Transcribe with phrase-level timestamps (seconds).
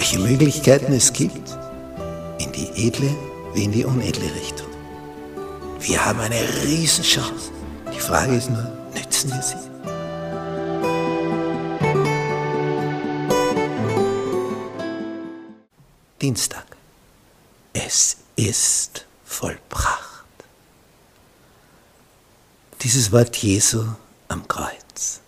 [0.00, 1.58] welche Möglichkeiten es gibt,
[2.38, 3.14] in die edle
[3.52, 4.66] wie in die unedle Richtung.
[5.78, 7.50] Wir haben eine Riesenchance.
[7.94, 9.56] Die Frage ist nur, nützen wir sie?
[16.22, 16.64] Dienstag.
[17.74, 20.24] Es ist vollbracht.
[22.80, 23.84] Dieses Wort Jesu
[24.28, 25.20] am Kreuz.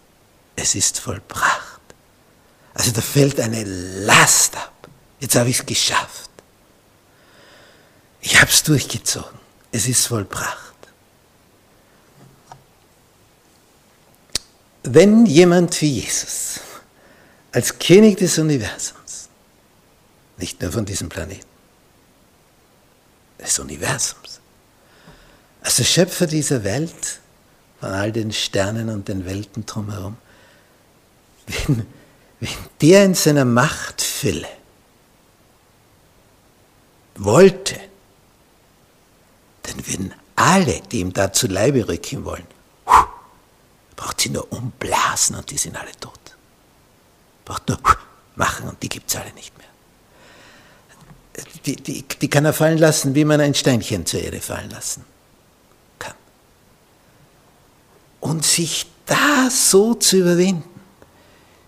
[0.56, 1.61] Es ist vollbracht.
[2.82, 4.88] Also da fällt eine Last ab.
[5.20, 6.30] Jetzt habe ich es geschafft.
[8.20, 9.38] Ich habe es durchgezogen.
[9.70, 10.74] Es ist vollbracht.
[14.82, 16.58] Wenn jemand wie Jesus
[17.52, 19.28] als König des Universums,
[20.36, 21.46] nicht nur von diesem Planeten,
[23.38, 24.40] des Universums,
[25.62, 27.20] als der Schöpfer dieser Welt,
[27.78, 30.16] von all den Sternen und den Welten drumherum,
[31.46, 31.86] wenn,
[32.42, 34.48] wenn der in seiner Machtfülle
[37.14, 37.78] wollte,
[39.62, 42.46] dann würden alle, die ihm da zu Leibe rücken wollen,
[43.94, 46.18] braucht sie nur umblasen und die sind alle tot.
[47.44, 47.78] Braucht nur
[48.34, 49.68] machen und die gibt es alle nicht mehr.
[51.64, 55.04] Die, die, die kann er fallen lassen, wie man ein Steinchen zur Erde fallen lassen
[56.00, 56.16] kann.
[58.18, 60.71] Und sich da so zu überwinden,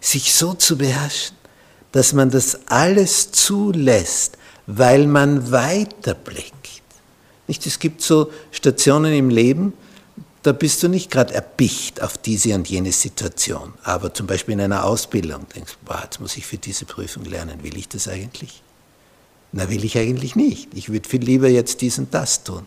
[0.04, 1.36] sich so zu beherrschen,
[1.92, 6.52] dass man das alles zulässt, weil man weiterblickt.
[7.46, 7.66] Nicht?
[7.66, 9.72] Es gibt so Stationen im Leben,
[10.42, 13.72] da bist du nicht gerade erpicht auf diese und jene Situation.
[13.82, 17.62] Aber zum Beispiel in einer Ausbildung denkst du, jetzt muss ich für diese Prüfung lernen.
[17.62, 18.62] Will ich das eigentlich?
[19.52, 20.68] Na, will ich eigentlich nicht.
[20.74, 22.66] Ich würde viel lieber jetzt dies und das tun.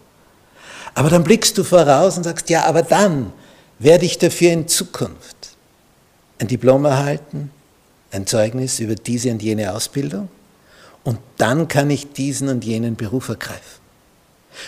[0.95, 3.31] Aber dann blickst du voraus und sagst, ja, aber dann
[3.77, 5.56] werde ich dafür in Zukunft
[6.39, 7.51] ein Diplom erhalten,
[8.11, 10.29] ein Zeugnis über diese und jene Ausbildung
[11.03, 13.81] und dann kann ich diesen und jenen Beruf ergreifen.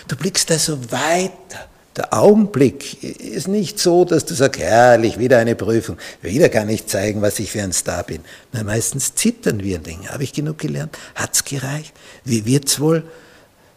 [0.08, 1.68] Du blickst also weiter.
[1.96, 6.86] Der Augenblick ist nicht so, dass du sagst, herrlich, wieder eine Prüfung, wieder kann ich
[6.86, 8.20] zeigen, was ich für ein Star bin.
[8.52, 10.96] Na, meistens zittern wir und denken, habe ich genug gelernt?
[11.16, 11.92] Hat es gereicht?
[12.24, 13.02] Wie wird es wohl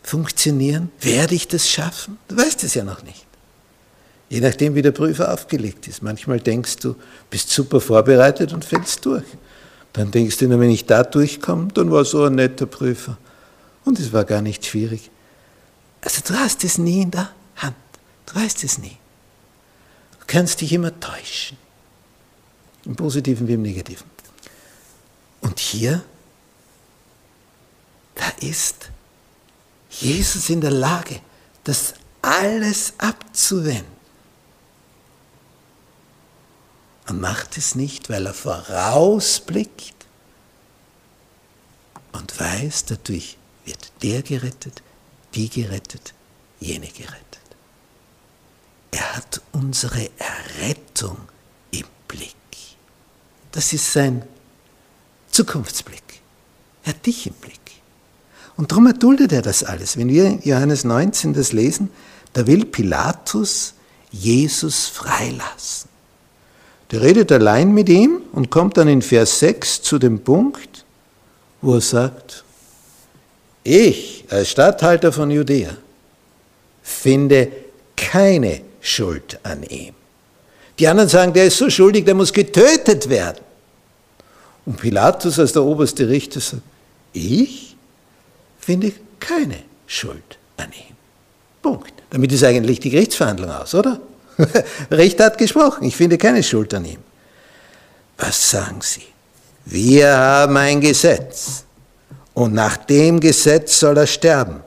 [0.04, 0.92] funktionieren?
[1.02, 2.20] Werde ich das schaffen?
[2.28, 3.26] Du weißt es ja noch nicht.
[4.34, 6.02] Je nachdem, wie der Prüfer aufgelegt ist.
[6.02, 6.96] Manchmal denkst du,
[7.30, 9.26] bist super vorbereitet und fällst durch.
[9.94, 13.16] Dann denkst du, wenn ich da durchkomme, dann war so ein netter Prüfer.
[13.86, 15.12] Und es war gar nicht schwierig.
[16.02, 17.76] Also du hast es nie in der Hand.
[18.26, 18.98] Du weißt es nie.
[20.20, 21.56] Du kannst dich immer täuschen.
[22.86, 24.08] Im Positiven wie im Negativen.
[25.42, 26.04] Und hier,
[28.16, 28.90] da ist
[29.92, 31.20] Jesus in der Lage,
[31.64, 33.93] das alles abzuwenden.
[37.06, 39.94] Er macht es nicht, weil er vorausblickt
[42.14, 44.82] und weiß, dadurch wird der gerettet,
[45.36, 46.14] die gerettet,
[46.60, 47.40] jene gerettet.
[48.92, 51.18] Er hat unsere Errettung
[51.72, 52.36] im Blick.
[53.52, 54.24] Das ist sein
[55.32, 56.22] Zukunftsblick.
[56.84, 57.60] Er hat dich im Blick.
[58.56, 59.98] Und darum erduldet er das alles.
[59.98, 61.90] Wenn wir Johannes 19 das lesen,
[62.34, 63.74] da will Pilatus
[64.12, 65.90] Jesus freilassen.
[66.92, 70.86] Der redet allein mit ihm und kommt dann in Vers 6 zu dem Punkt,
[71.62, 72.44] wo er sagt,
[73.64, 75.76] ich als Statthalter von Judäa
[76.84, 77.52] finde
[77.96, 79.94] keine Schuld an ihm.
[80.80, 83.44] Die anderen sagen, der ist so schuldig, der muss getötet werden.
[84.66, 86.64] Und Pilatus als der oberste Richter sagt,
[87.14, 87.76] ich
[88.60, 89.58] finde keine
[89.88, 90.96] Schuld an ihm.
[91.62, 91.94] Punkt.
[92.10, 94.00] Damit ist eigentlich die Gerichtsverhandlung aus, oder?
[94.92, 97.00] Richter hat gesprochen, ich finde keine Schuld an ihm.
[98.18, 99.04] Was sagen Sie?
[99.66, 101.64] Wir haben ein Gesetz
[102.34, 104.62] und nach dem Gesetz soll er sterben,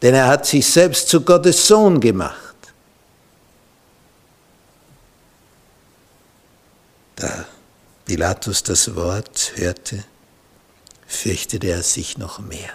[0.00, 2.38] denn er hat sich selbst zu Gottes Sohn gemacht.
[7.16, 7.46] Da
[8.04, 10.04] Pilatus das Wort hörte,
[11.06, 12.70] fürchtete er sich noch mehr.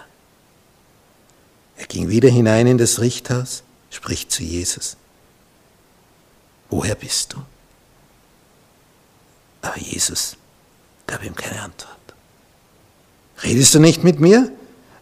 [1.76, 4.96] Er ging wieder hinein in das Richthaus, spricht zu Jesus.
[6.70, 7.38] Woher bist du?
[9.62, 10.36] Aber Jesus
[11.06, 11.96] gab ihm keine Antwort.
[13.42, 14.50] Redest du nicht mit mir?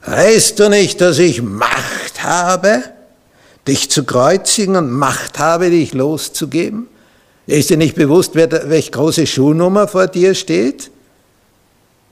[0.04, 2.84] Weißt du nicht, dass ich Macht habe,
[3.66, 6.88] dich zu kreuzigen und Macht habe, dich loszugeben?
[7.46, 10.90] Ist dir nicht bewusst, wer, welche große Schuhnummer vor dir steht?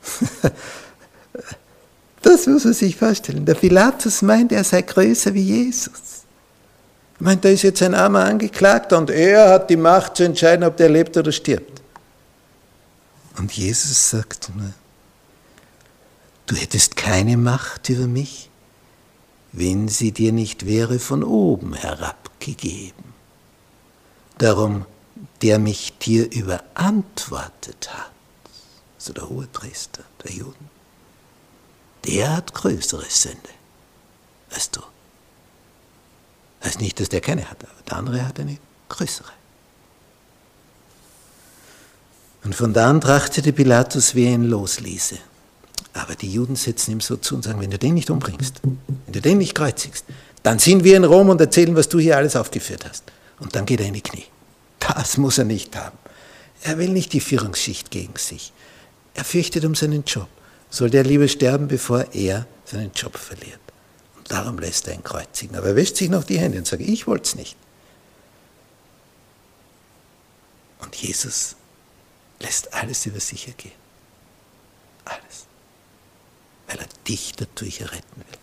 [2.23, 3.45] das muss man sich vorstellen.
[3.45, 6.14] Der Pilatus meint, er sei größer wie Jesus.
[7.25, 10.63] Ich meine, da ist jetzt ein armer Angeklagter und er hat die Macht zu entscheiden,
[10.63, 11.81] ob der lebt oder stirbt.
[13.39, 14.51] Und Jesus sagt,
[16.45, 18.51] du hättest keine Macht über mich,
[19.53, 23.15] wenn sie dir nicht wäre von oben herabgegeben.
[24.37, 24.85] Darum,
[25.41, 28.13] der mich dir überantwortet hat,
[28.99, 30.69] also der Hohepriester der Juden,
[32.05, 33.49] der hat größere Sünde
[34.51, 34.83] als du.
[36.65, 38.59] Heißt nicht, dass der keine hat, aber der andere hat eine
[38.89, 39.31] größere.
[42.45, 45.17] Und von da an trachtete Pilatus, wie er ihn losließe.
[45.95, 49.13] Aber die Juden setzen ihm so zu und sagen, wenn du den nicht umbringst, wenn
[49.13, 50.05] du den nicht kreuzigst,
[50.43, 53.05] dann sind wir in Rom und erzählen, was du hier alles aufgeführt hast.
[53.41, 54.27] Und dann geht er in die Knie.
[54.79, 55.97] Das muss er nicht haben.
[56.63, 58.53] Er will nicht die Führungsschicht gegen sich.
[59.15, 60.29] Er fürchtet um seinen Job.
[60.69, 63.64] Soll der lieber sterben, bevor er seinen Job verliert.
[64.25, 65.57] Darum lässt er ihn kreuzigen.
[65.57, 67.57] Aber er wäscht sich noch die Hände und sagt, ich wollte es nicht.
[70.81, 71.57] Und Jesus
[72.41, 73.73] lässt alles über sich ergehen.
[75.05, 75.47] Alles.
[76.67, 78.39] Weil er dich dadurch retten will.